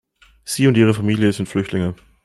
Sie 0.45 0.65
und 0.65 0.77
ihre 0.77 0.95
Familie 0.95 1.31
sind 1.31 1.47
Flüchtlinge. 1.47 1.93